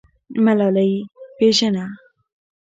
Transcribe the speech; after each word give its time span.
ملالۍ 0.43 0.91
پیژنه. 1.37 1.85